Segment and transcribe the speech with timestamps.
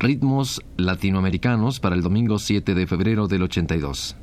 [0.00, 4.16] Ritmos latinoamericanos para el domingo 7 de febrero del 82.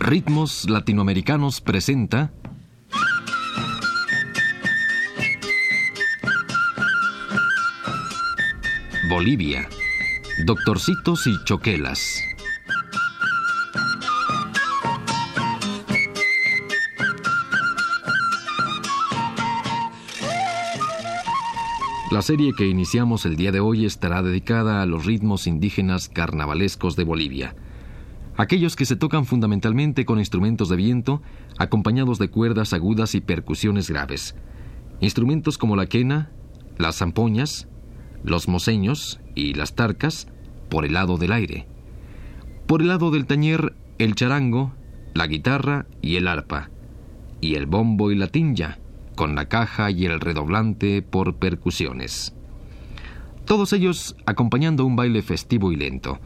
[0.00, 2.32] Ritmos Latinoamericanos presenta
[9.18, 9.68] Bolivia,
[10.46, 12.22] Doctorcitos y Choquelas.
[22.12, 26.94] La serie que iniciamos el día de hoy estará dedicada a los ritmos indígenas carnavalescos
[26.94, 27.56] de Bolivia
[28.36, 31.22] aquellos que se tocan fundamentalmente con instrumentos de viento,
[31.58, 34.36] acompañados de cuerdas agudas y percusiones graves.
[35.00, 36.30] Instrumentos como la quena,
[36.76, 37.66] las zampoñas,
[38.22, 40.28] los moseños y las tarcas,
[40.68, 41.66] por el lado del aire.
[42.66, 44.74] Por el lado del tañer, el charango,
[45.14, 46.70] la guitarra y el arpa.
[47.40, 48.78] Y el bombo y la tinja,
[49.14, 52.34] con la caja y el redoblante por percusiones.
[53.44, 56.18] Todos ellos acompañando un baile festivo y lento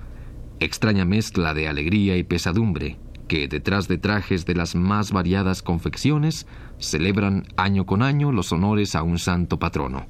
[0.65, 2.97] extraña mezcla de alegría y pesadumbre
[3.29, 6.47] que detrás de trajes de las más variadas confecciones
[6.79, 10.07] celebran año con año los honores a un santo patrono.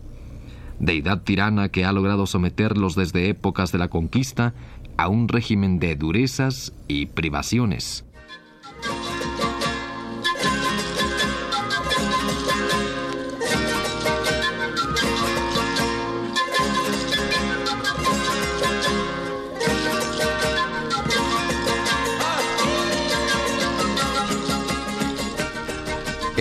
[0.78, 4.54] Deidad tirana que ha logrado someterlos desde épocas de la conquista
[4.96, 8.04] a un régimen de durezas y privaciones.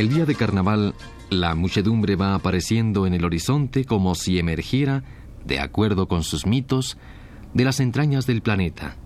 [0.01, 0.95] El día de carnaval,
[1.31, 5.05] la muchedumbre va apareciendo en el horizonte como si emergiera,
[5.45, 6.97] de acuerdo con sus mitos,
[7.53, 8.97] de las entrañas del planeta.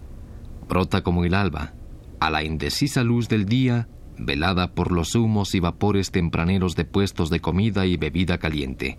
[0.68, 1.76] Brota como el alba,
[2.20, 3.88] a la indecisa luz del día,
[4.18, 8.98] velada por los humos y vapores tempraneros de puestos de comida y bebida caliente.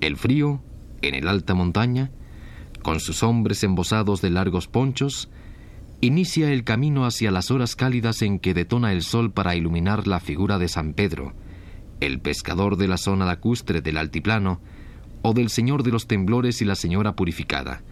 [0.00, 0.62] El frío,
[1.02, 2.12] en el alta montaña,
[2.84, 5.28] con sus hombres embosados de largos ponchos,
[6.00, 10.20] inicia el camino hacia las horas cálidas en que detona el sol para iluminar la
[10.20, 11.34] figura de San Pedro,
[12.00, 14.60] el pescador de la zona lacustre del altiplano,
[15.22, 17.82] o del Señor de los Temblores y la Señora Purificada.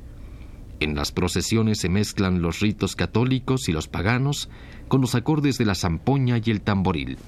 [0.78, 4.48] En las procesiones se mezclan los ritos católicos y los paganos
[4.88, 7.18] con los acordes de la zampoña y el tamboril.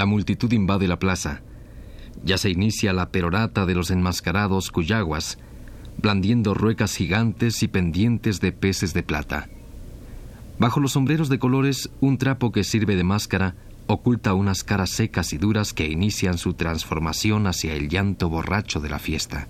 [0.00, 1.42] La multitud invade la plaza.
[2.24, 5.36] Ya se inicia la perorata de los enmascarados cuyaguas,
[5.98, 9.50] blandiendo ruecas gigantes y pendientes de peces de plata.
[10.58, 13.56] Bajo los sombreros de colores, un trapo que sirve de máscara
[13.88, 18.88] oculta unas caras secas y duras que inician su transformación hacia el llanto borracho de
[18.88, 19.48] la fiesta.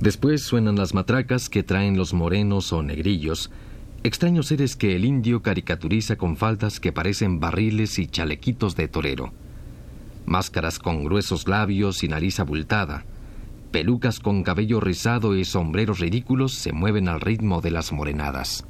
[0.00, 3.50] Después suenan las matracas que traen los morenos o negrillos,
[4.02, 9.32] extraños seres que el indio caricaturiza con faldas que parecen barriles y chalequitos de torero.
[10.24, 13.04] Máscaras con gruesos labios y nariz abultada,
[13.72, 18.64] pelucas con cabello rizado y sombreros ridículos se mueven al ritmo de las morenadas.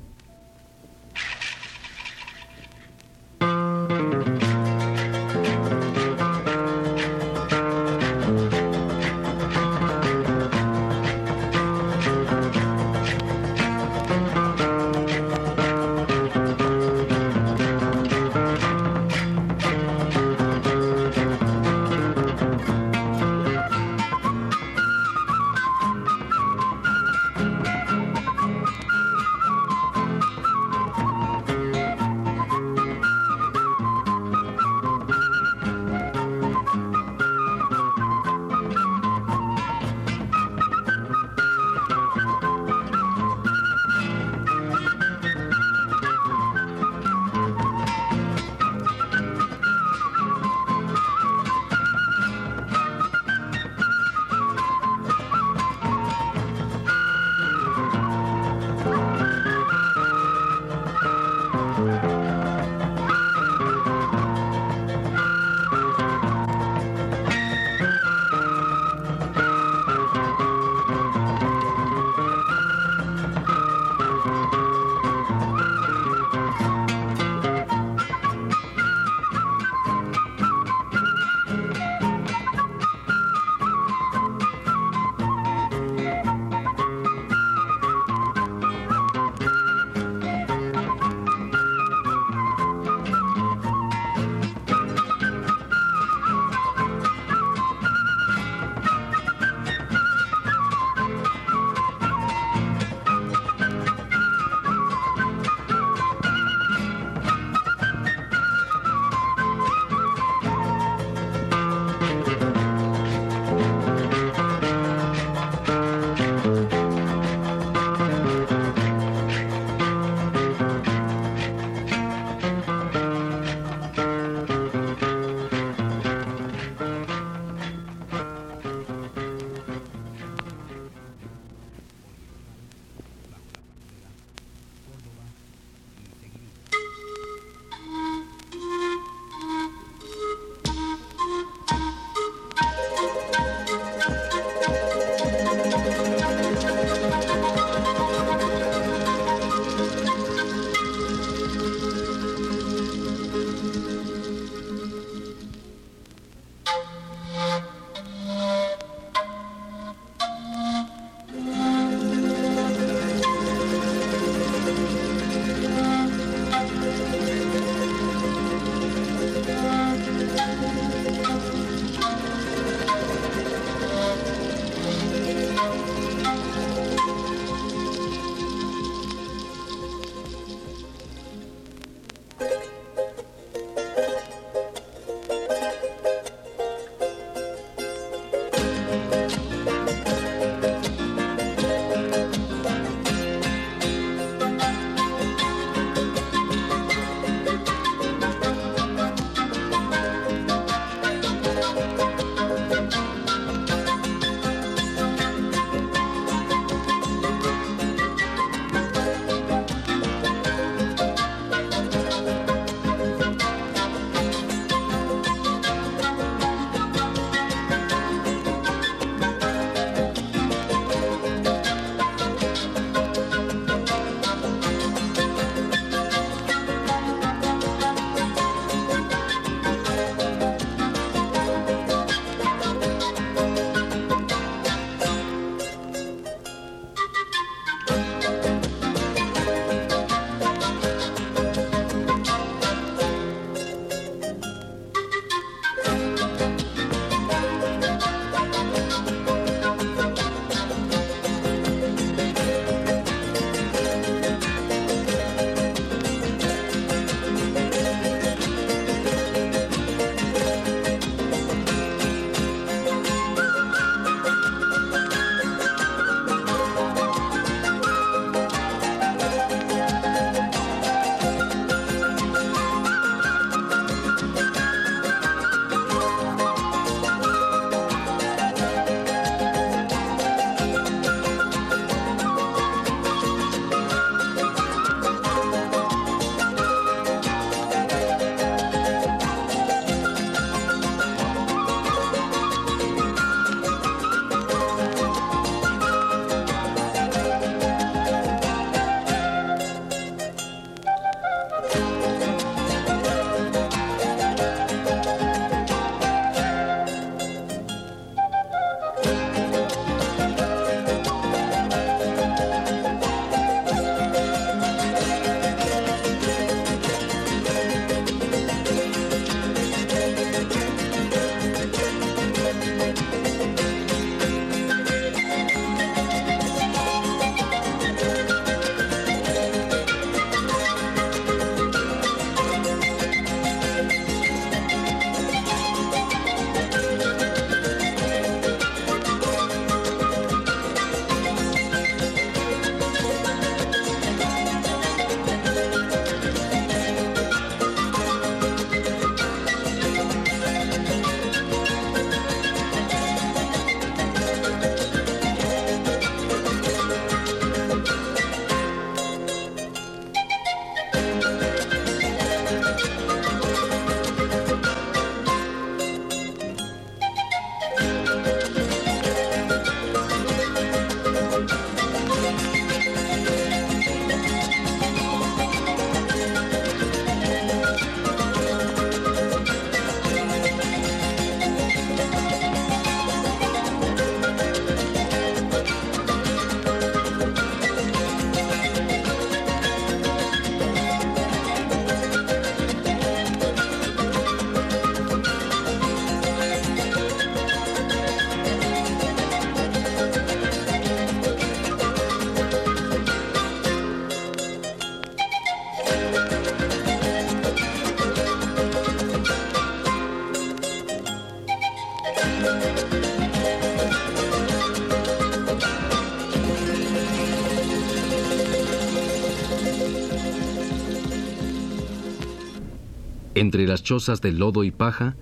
[423.41, 425.17] Entre las chozas de lodo y paja,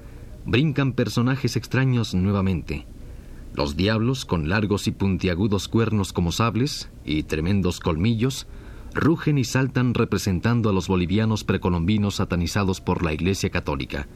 [0.44, 2.84] brincan personajes extraños nuevamente.
[3.54, 8.48] Los diablos, con largos y puntiagudos cuernos como sables y tremendos colmillos,
[8.92, 14.08] rugen y saltan representando a los bolivianos precolombinos satanizados por la Iglesia Católica.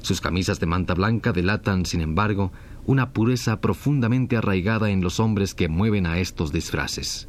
[0.00, 2.50] Sus camisas de manta blanca delatan, sin embargo,
[2.86, 7.28] una pureza profundamente arraigada en los hombres que mueven a estos disfraces.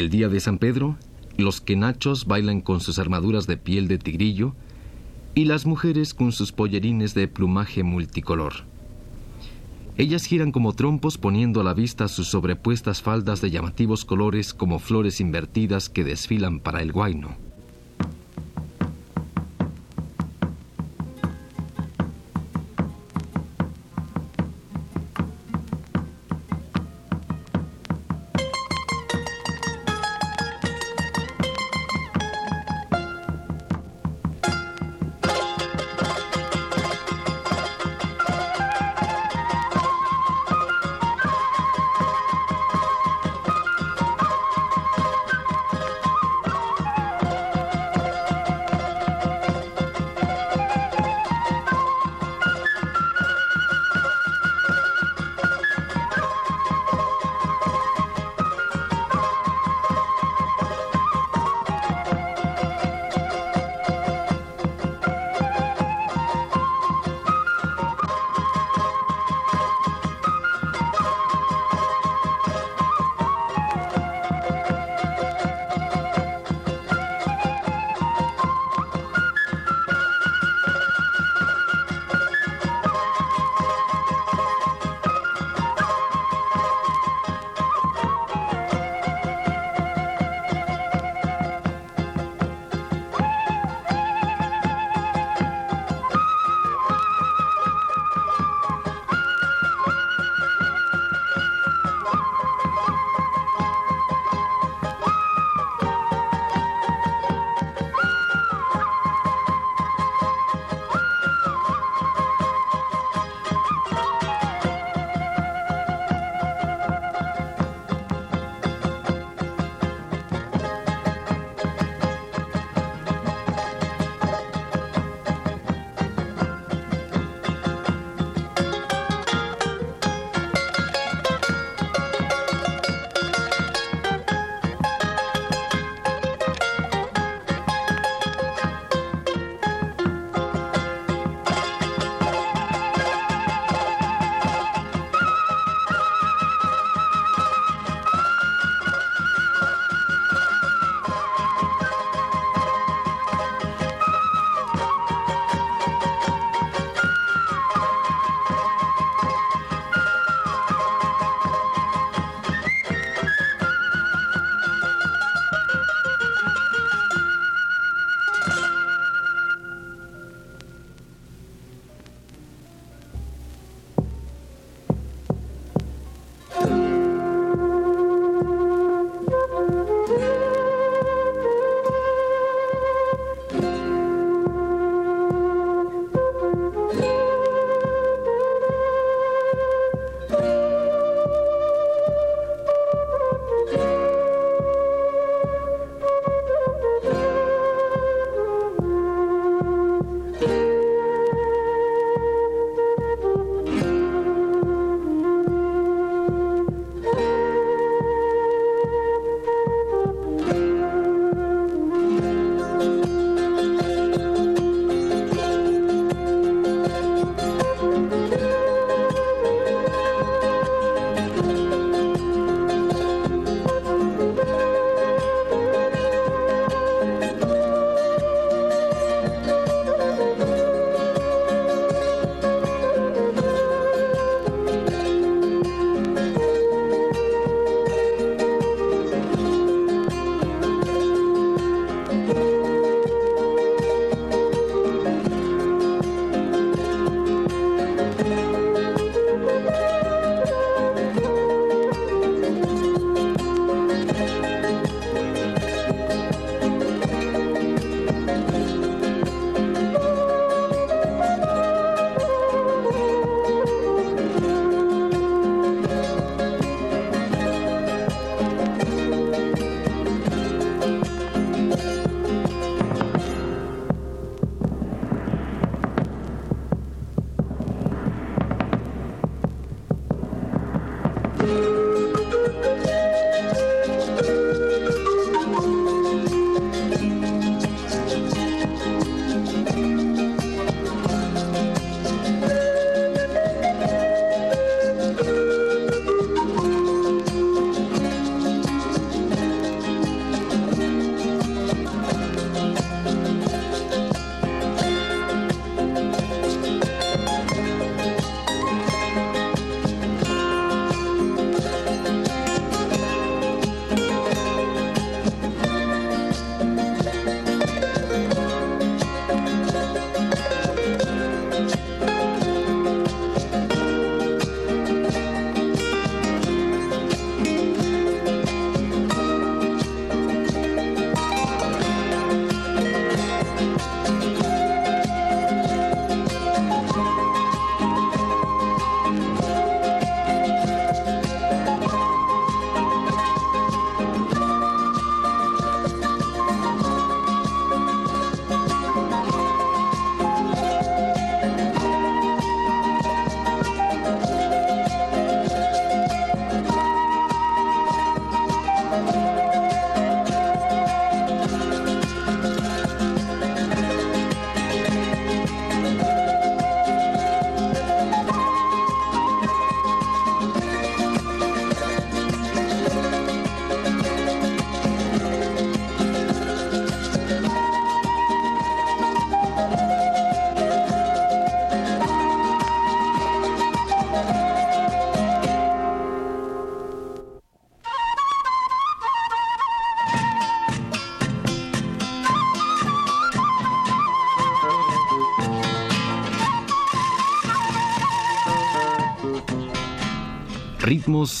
[0.00, 0.96] El día de San Pedro,
[1.36, 4.54] los quenachos bailan con sus armaduras de piel de tigrillo
[5.34, 8.64] y las mujeres con sus pollerines de plumaje multicolor.
[9.98, 14.78] Ellas giran como trompos poniendo a la vista sus sobrepuestas faldas de llamativos colores como
[14.78, 17.36] flores invertidas que desfilan para el guayno.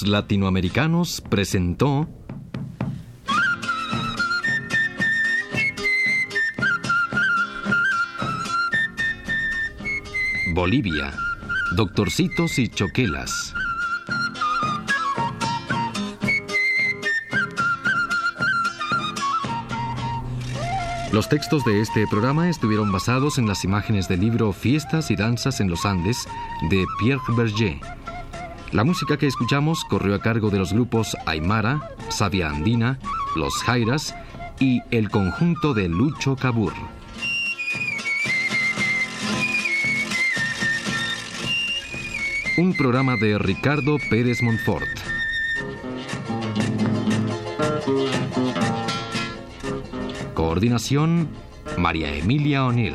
[0.06, 2.06] Latinoamericanos presentó
[10.52, 11.14] Bolivia,
[11.76, 13.54] Doctorcitos y Choquelas.
[21.10, 25.60] Los textos de este programa estuvieron basados en las imágenes del libro Fiestas y Danzas
[25.60, 26.28] en los Andes
[26.68, 27.99] de Pierre Berger.
[28.72, 33.00] La música que escuchamos corrió a cargo de los grupos Aymara, Sabia Andina,
[33.34, 34.14] Los Jairas
[34.60, 36.72] y el conjunto de Lucho Cabur.
[42.58, 44.86] Un programa de Ricardo Pérez Montfort.
[50.34, 51.28] Coordinación,
[51.76, 52.94] María Emilia O'Neill.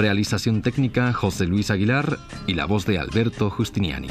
[0.00, 4.08] Realización técnica, José Luis Aguilar y la voz de Alberto Justiniani.